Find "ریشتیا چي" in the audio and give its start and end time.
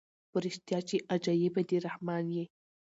0.43-0.97